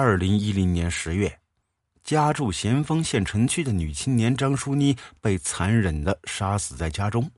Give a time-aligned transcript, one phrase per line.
[0.00, 1.40] 二零一零年十月，
[2.04, 7.28] 家住咸丰县城区的女青年张淑妮被残忍的杀死在家中。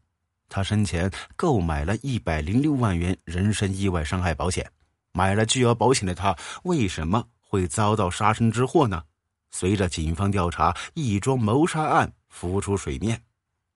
[0.46, 4.70] 她生前购买了一百零六万元人身意外伤害保险，
[5.14, 9.02] 买了巨额保险的她，为什么会遭到杀身之祸呢？
[9.50, 13.22] 随着警方调查，一桩谋杀案浮出水面。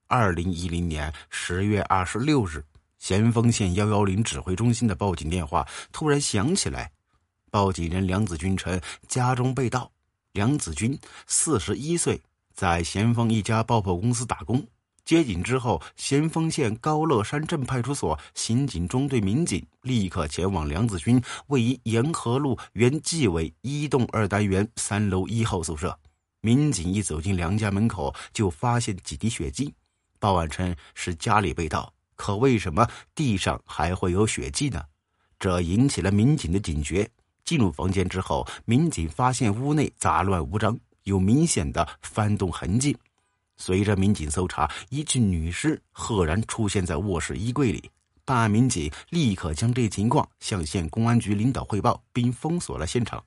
[0.09, 2.63] 二零一零年十月二十六日，
[2.99, 6.93] 咸丰县幺幺零指挥中心的报警电话突然响起来。
[7.55, 9.89] 报警人梁子军称家中被盗。
[10.33, 12.21] 梁子军四十一岁，
[12.53, 14.61] 在咸丰一家爆破公司打工。
[15.05, 25.97] 接警之后，咸丰县高乐山镇派出所刑警中队民警立刻前往梁子军位于沿河路原纪委一栋二单元三楼一号宿舍。
[26.41, 29.73] 民警一走进梁家门口，就发现几滴血迹。
[30.19, 32.85] 报案称是家里被盗，可为什么
[33.15, 34.83] 地上还会有血迹呢？
[35.39, 37.09] 这引起了民警的警觉。
[37.45, 42.97] 进入房间之后，民警发现屋内杂乱无章，有明显的翻动痕迹。
[43.57, 47.91] 随着民警搜查，一具女尸赫然出现在卧室衣柜里。
[48.25, 53.23] 办案民警立刻将这情况向县公安局领导汇报，并封锁了现场。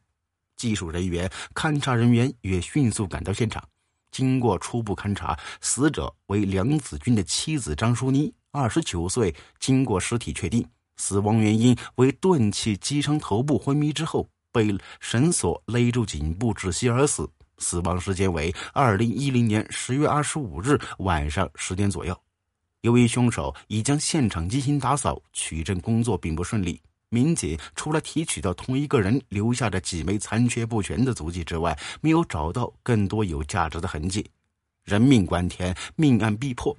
[0.55, 3.63] 技术人员、勘查人员也迅速赶到现场。
[4.09, 9.35] 经过初步勘查，死者为梁子军的妻子张淑妮，二十九岁。
[9.59, 10.67] 经过尸体确定。
[10.97, 17.29] 死亡原因为钝器击伤头部，昏迷之后被绳索勒住颈部窒息而死。
[17.59, 22.15] 死亡时间为二零一零年十月二十五日晚上十点左右。
[22.81, 26.79] 由于凶手已将现场进行打扫，取证工作并不顺利。
[27.09, 34.29] 民警除了提取到同一个人留下的几枚残缺不全的足迹之外，没有找到更多有价值的痕迹。
[34.83, 36.77] 人命关天，命案必破。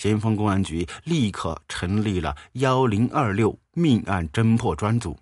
[0.00, 5.14] 咸丰公安局立刻成立了幺零二六命案侦破专组。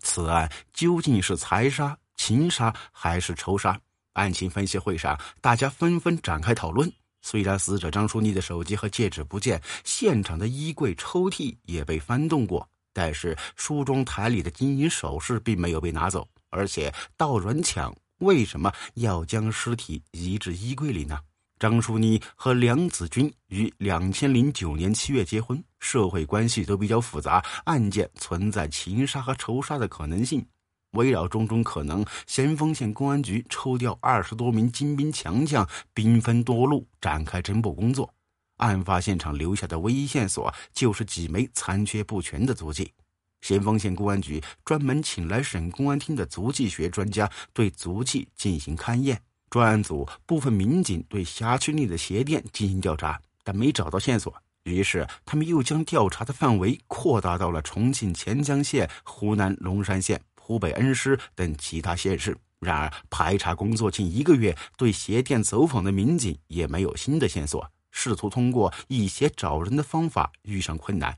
[0.00, 3.80] 此案究竟是财杀、情杀还是仇杀？
[4.12, 6.92] 案情分析会上，大家纷纷展开讨论。
[7.22, 16.28] 虽然死者张淑妮的手机和戒指不见，现场的衣柜、抽屉也被翻动过，但是梳妆台里的金银首饰并没有被拿走。
[16.50, 21.18] 而且盗人抢，为什么要将尸体移至衣柜里呢？
[21.58, 30.44] 张淑妮和梁子军于两千零九年七月结婚，社会关系都比较复杂，案件存在情杀和仇杀的可能性。
[30.92, 38.12] 围绕种种可能，咸丰县公安局抽调二十多名精兵强将，兵分多路展开侦破工作。
[38.56, 42.92] 案发现场留下的唯一线索就是几枚残缺不全的足迹。
[43.40, 49.20] 咸丰县公安局专门请来省公安厅的足迹学专家，对足迹进行勘验。
[49.50, 54.34] 专案组部分民警对辖区内的鞋店进行调查，但没找到线索。
[54.64, 62.36] 于是，他们又将调查的范围扩大到了重庆黔江县、湖南龙山县、湖北恩施等其他县市。
[62.58, 67.70] 然而，排查工作近一个月，对鞋店走访的民警也没有新的线索。
[67.90, 71.16] 试图通过一些找人的方法，遇上困难。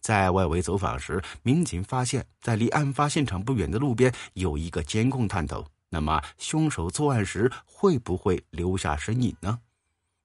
[0.00, 5.64] 在外围走访时，民警发现，在离案发现场不远的路边有一个监控探头。
[5.90, 9.58] 那么，凶手作案时会不会留下身影呢？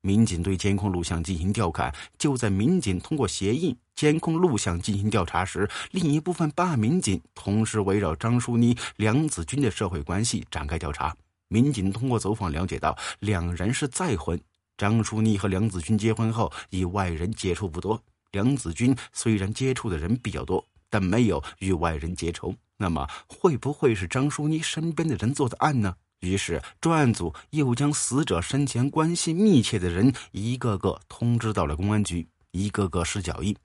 [0.02, 1.92] 民警对监控录像进行调看。
[2.20, 11.18] 就在民警通过鞋印、监控录像进行调查时，另一部分办案民警同时围绕张淑妮、梁子军的社会关系展开调查。
[11.48, 14.40] 民警通过走访了解到，两人是再婚。
[14.78, 18.00] 张淑妮和梁子军结婚后，与外人接触不多。
[18.32, 22.54] 梁子军虽然接触的人比较多，但没有与外人结仇。
[22.78, 25.96] 那么会不会是张淑妮身边的人做的案呢？
[26.22, 33.56] 于是专案组又将死者生前关系密切的人一个个通知到了公安局，一个个试脚印。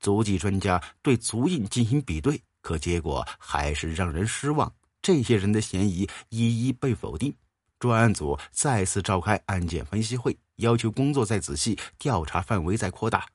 [0.00, 4.72] 足迹专家对足印进行比对，可结果还是让人失望。
[5.02, 7.34] 这些人的嫌疑一一被否定。
[7.78, 13.26] 专案组再次召开案件分析会，要求工作再仔细，调查范围再扩大。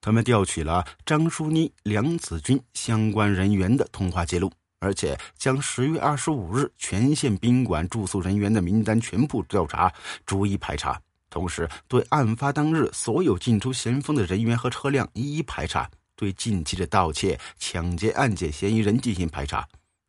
[0.00, 4.50] 他们调取了张淑妮、梁子军相关人员的通话记录。
[4.80, 9.92] 而且将十月二十五日全县宾馆住宿人员的名单全部调查，
[10.26, 11.00] 逐一排查。
[11.28, 19.64] 同时，对案发当日所有进出咸丰的人员和车辆一一排查，对近期的盗窃、抢劫案件嫌疑人进行排查，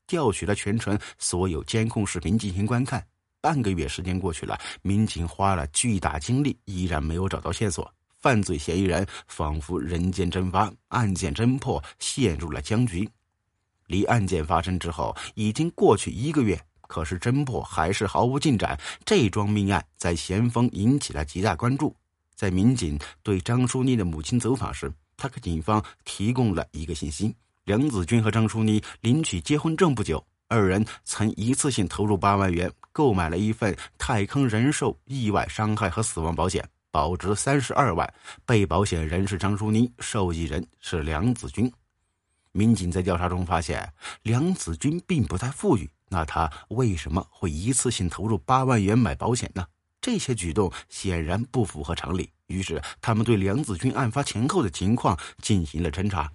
[0.08, 3.06] 调取了全城所有监控视频进行观看。
[3.40, 7.94] 半个月时间过去了，民警花了巨大精力，依然没有找到线索。
[8.18, 13.10] 犯罪嫌疑人仿佛人间蒸发，案件侦破陷入了僵局。
[13.92, 18.80] 离案件发生之后已经过去一个月，可是侦破还是毫无进展。
[19.06, 21.94] 这桩命案在咸丰引起了极大关注。
[22.34, 27.36] 在民警对张淑妮的母亲走访时，他给警方提供了一个信息：
[27.66, 38.12] 梁子军和张淑妮领取结婚证不久，二人曾一次性投入八万元购买了一份泰康人寿意外伤害和死亡保险，保值三十二万。
[38.44, 41.72] 被保险人是张淑妮，受益人是梁子军。
[42.54, 43.94] 民警在调查中发现，
[44.24, 49.66] 梁子军并不太富裕，那他为什么会一次性投入八万元买保险呢？
[50.02, 52.30] 这些举动显然不符合常理。
[52.48, 56.30] 于是，他们对梁子军案发前后的情况进行了侦查，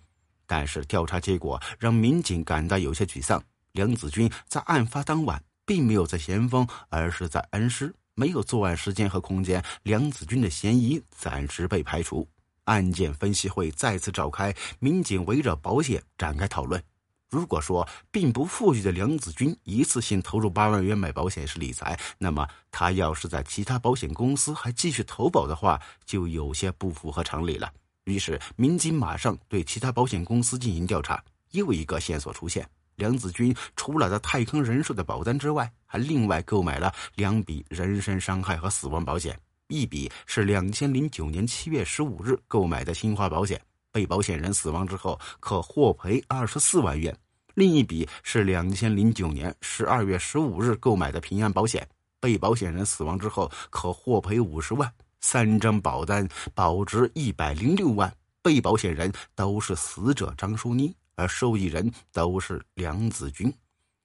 [0.47, 3.43] 但是调查结果让民警感到有些沮丧。
[3.73, 9.63] 梁子军在案发当晚并没有在咸丰，而是在恩施，没有作案时间和空间。
[9.83, 12.27] 梁子军的嫌疑暂时被排除。
[12.67, 16.81] 案件分析会再次召开，民警围着保险展开讨论。
[17.29, 27.73] 如果说并不富裕的梁子军一次性投入八万元买保险是理财，那么他要是在其他保险公司还继续投保的话，就有些不符合常理了。
[28.05, 31.21] 于是，民警马上对其他保险公司进行调查。
[31.53, 32.69] 又一个线索出现。
[32.97, 43.61] 梁子军除了在泰康人寿的保单之外，还另外购买了两笔人身伤害和死亡保险，一笔是两千零九年七月十五日购买的新华保险，
[43.91, 47.13] 被保险人死亡之后可获赔二十四万元；
[47.55, 51.89] 另一笔是两千零九年十二月十五日购买的平安保险，
[52.21, 54.93] 被保险人死亡之后可获赔五十万。
[55.21, 60.95] 三张保单保值一百零六万，被保险人都是死者张淑妮。
[61.19, 63.51] 而受益人都是梁子军，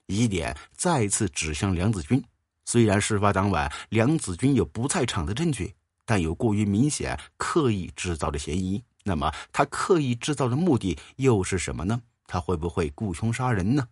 [0.07, 2.23] 疑点再次指向梁子军。
[2.71, 5.75] 虽然事发当晚梁子军有不在场的证据，
[6.05, 8.81] 但有过于明显刻意制造的嫌疑。
[9.03, 12.01] 那么他刻意制造的目的又是什么呢？
[12.27, 13.85] 他会不会雇凶杀人呢？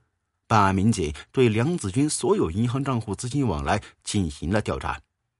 [0.48, 4.98] 办案民警对梁子军所有银行账户资金往来进行了调查。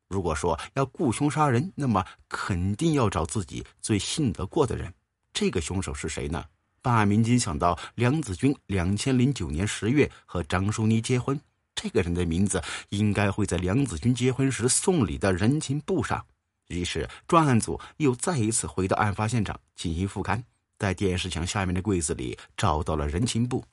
[0.10, 4.94] 如果说要雇凶杀人，那么肯定要找自己最信得过的人。
[5.32, 6.44] 这个凶手是谁呢？
[6.82, 11.40] 办案民警想到梁子军两千零九年十月和张淑妮结婚，
[11.82, 16.26] 这个人的名字应该会在梁子军结婚时送礼的人情簿上。
[16.68, 20.44] 于是专案组又再一次回到案发现场进行复勘，
[20.78, 23.64] 在电视墙下面的柜子里找到了人情簿。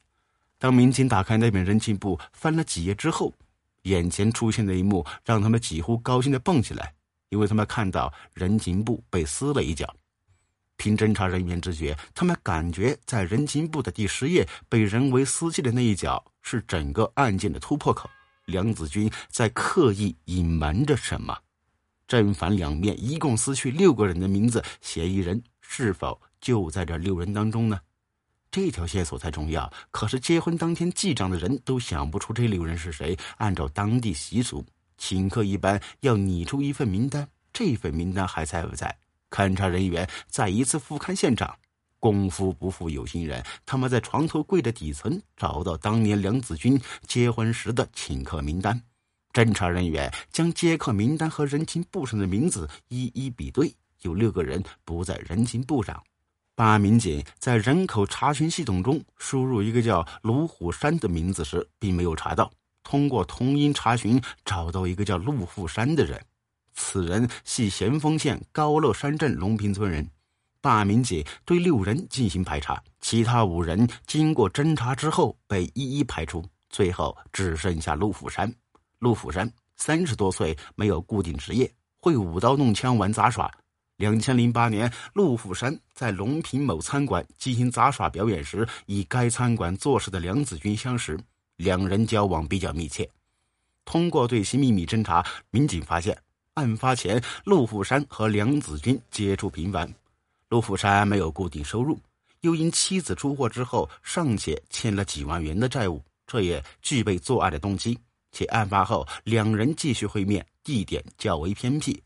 [0.56, 3.34] 当民警打开那本人情簿，翻了几页之后，
[3.82, 6.94] 眼前出现的一幕让他们几乎高兴的蹦起来，
[7.30, 9.92] 因为他们看到人情簿被撕了一角。
[10.76, 18.08] 凭侦查人员直觉，他们感觉在人情簿的第十页被人为撕弃的那一角是整个案件的突破口。
[18.44, 21.36] 梁子军在刻意隐瞒着什么？
[22.06, 27.80] 正反两面一共撕去六个人的名字，嫌疑人是否就在这六人当中呢？
[28.48, 29.70] 这条线索才重要。
[29.90, 33.18] 可是结婚当天记账的人都想不出这六人是谁。
[33.38, 34.64] 按照当地习俗，
[34.96, 38.96] 请客一般要拟出一份名单，这份名单还在不在？
[39.30, 41.58] 勘查人员再一次复勘现场，
[41.98, 48.80] 功夫不负有心人，他们在床头柜的底层找到当年梁子军结婚时的请客名单。
[49.32, 56.02] 侦查人员将接客名单和人情簿上的名字一一比对，有六个人不在人情簿上。
[56.54, 62.50] 办案民警在人口查询系统中输入一个叫卢虎山的名字时，并没有查到。
[62.82, 66.24] 通过同音查询，找到一个叫陆富山的人。
[66.76, 70.08] 此人系咸丰县高乐山镇龙坪村人，
[70.60, 78.54] 大民警对六人进行排查，其他五人经过侦查之后被一一排除，最后只剩下陆富山。
[78.98, 83.50] 陆富山三十多岁，没有固定职业，会舞刀弄枪玩杂耍。
[83.96, 91.18] 两千零八年，陆富山在龙坪某餐馆进行杂耍表演时，与该餐馆做事的梁子军相识，
[91.56, 93.08] 两人交往比较密切。
[93.86, 96.14] 通过对其秘密侦查，民警发现。
[96.56, 99.92] 案发前，陆富山和梁子军接触频繁。
[100.48, 101.98] 陆富山没有固定收入，
[102.40, 107.98] 又因妻子出货之后尚且欠了几万元的债务，这也具备作案的动机。
[108.32, 112.02] 且案发后两人继续会面，地点较为偏僻。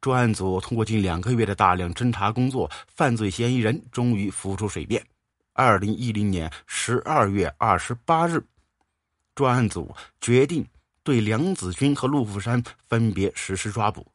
[0.00, 5.04] 专案组通过近两个月的大量侦查工作，犯罪嫌疑人终于浮出水面。
[5.52, 8.42] 二零一零年十二月二十八日，
[9.34, 10.66] 专案组决定。
[11.02, 14.06] 对梁子军和陆富山分别实施抓捕。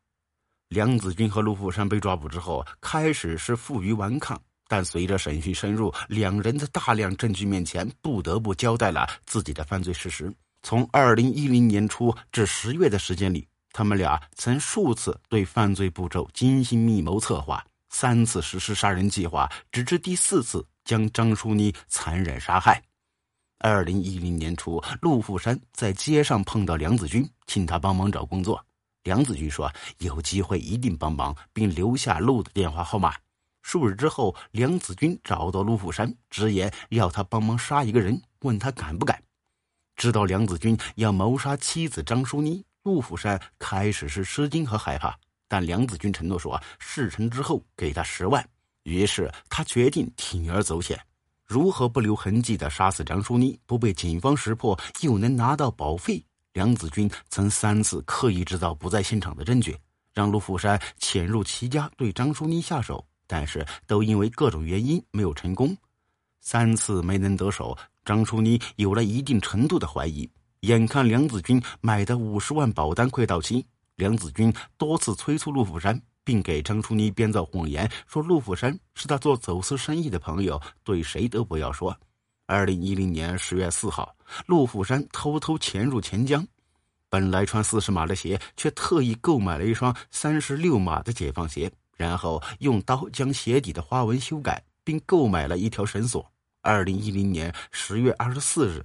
[0.70, 10.34] 梁子军和陆富山被抓捕之后，开始是负隅顽抗，但随着审讯深入，两人在大量证据面前，不得不交代了自己的犯罪事实。
[10.64, 22.82] 从二零一零年初至十月的时间里，他们俩曾数次对犯罪步骤精心密谋策划，三次实施杀人计划，直至第四次将张淑妮残忍杀害。
[23.60, 28.64] 二零一零年初，陆富山在街上碰到梁子军，请他帮忙找工作。
[29.04, 33.16] 梁子军说：“有机会一定帮忙，并留下陆的电话号码。”
[33.64, 39.22] 数日之后，梁子军找到陆富山，直言要他帮忙杀一个人，问他敢不敢。
[39.96, 45.18] 知道梁子军要谋杀妻子张淑妮，陆富山开始是吃惊和害怕。
[45.48, 48.48] 但梁子军承诺说，事成之后给他十万。
[48.84, 51.00] 于是他决定铤而走险，
[51.46, 56.24] 如何不留痕迹的杀死张淑妮，不被警方识破，又能拿到保费？
[56.54, 59.78] 梁子军曾三次刻意制造不在现场的证据，
[60.14, 65.76] 让陆福山潜入其家对张淑妮下手，但是都因为各种原因没有成功。
[66.42, 70.30] 三次没能得手，张淑妮有了一定程度的怀疑。
[70.62, 73.64] 眼看梁子军买的五十万保单快到期，
[73.98, 81.96] 梁子军多次催促陆福山，并给张淑妮编造谎言，说陆福山是他做走私生意的朋友，对谁都不要说。
[82.48, 84.14] 二零一零年十月四号，
[84.48, 86.46] 陆福山偷偷潜入钱江，
[87.10, 96.30] 本来穿四十码的鞋，却特意购买了一双三十六码的解放鞋，然后用刀将鞋底的花纹修改，并购买了一条绳索。
[96.62, 98.84] 二零一零年十月二十四日，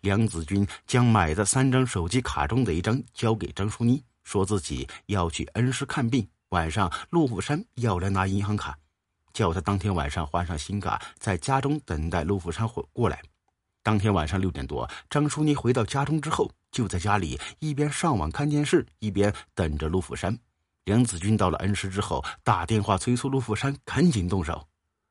[0.00, 6.26] 梁子军将买的三张手机卡中的一张交给张淑妮，说自己要去恩施看病。
[6.50, 8.74] 晚上，陆福山要来拿银行卡，
[9.34, 13.20] 叫他当天晚上换上新卡，在家中等待陆福山回过来。
[13.82, 20.36] 当天晚上六点多，张淑妮回到家中之后，就在家里一边上网看电视，一边等着陆福山。
[20.84, 24.66] 梁子军到了恩施之后，打电话催促陆福山赶紧动手。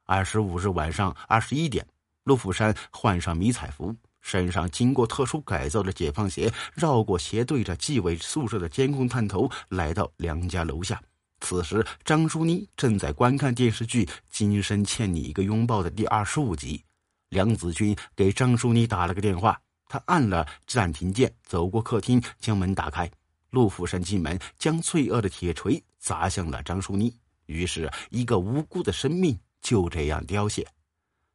[0.06, 1.86] 二十五日晚上二十一点。
[2.24, 11.00] 陆福山换上迷彩服，身上经过特殊改造的解放鞋，绕过斜对着纪委宿舍的监控探头，来到梁家楼下。
[11.40, 16.84] 此时，张淑妮正在观看电视剧《今生欠你一个拥抱》的第二十五集。
[17.30, 23.10] 梁子军给张淑妮打了个电话，他按了暂停键，走过客厅，将门打开。
[23.52, 27.14] 陆福山进门，将罪恶的铁锤砸向了张淑妮。
[27.46, 30.68] 于是，一个无辜的生命就这样凋谢。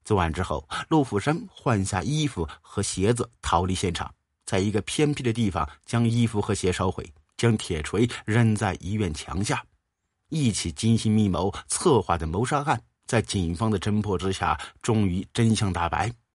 [0.04, 4.12] 作案之后，陆福山换下衣服和鞋子逃离现场，
[4.44, 9.64] 在一个偏僻的地方将衣服和鞋烧毁，将铁锤扔在医院墙下。
[10.32, 16.10] 一起精心密谋策划的谋杀案，在警方的侦破之下，终于真相大白。